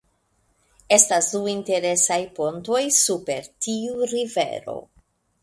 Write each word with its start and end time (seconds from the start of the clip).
Estas 0.95 1.27
du 1.33 1.41
interesaj 1.51 2.17
pontoj 2.39 2.81
super 3.01 3.53
tiu 3.67 4.09
rivero. 4.17 4.77